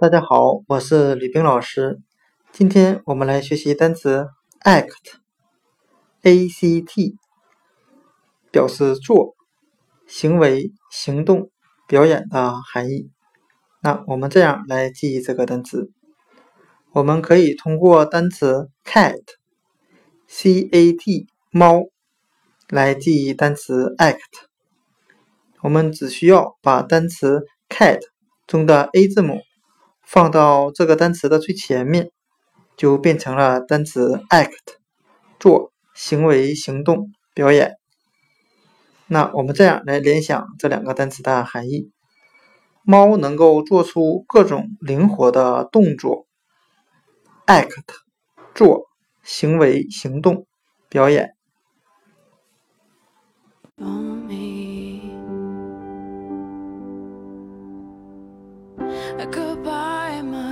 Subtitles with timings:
[0.00, 2.00] 大家好，我是吕冰老师。
[2.52, 4.28] 今天我们来学习单词
[4.62, 7.18] act，a c t，
[8.50, 9.36] 表示做、
[10.06, 11.50] 行为、行动、
[11.86, 13.10] 表演的含义。
[13.82, 15.90] 那我们这样来记忆这个单词，
[16.92, 21.82] 我们可以通过单词 cat，c a t，猫，
[22.70, 24.16] 来记忆单词 act。
[25.60, 28.00] 我们只需要把单词 cat
[28.46, 29.42] 中的 a 字母。
[30.12, 32.10] 放到这个单词的最前面，
[32.76, 34.50] 就变成了单词 act，
[35.38, 37.76] 做行为、行动、表演。
[39.06, 41.92] 那我们这样来联想这两个单词的含义：
[42.82, 46.26] 猫能够做出各种灵活的动作
[47.46, 47.84] ，act，
[48.52, 48.88] 做
[49.22, 50.44] 行为、行动、
[50.88, 51.36] 表演。
[59.18, 60.49] goodbye, my.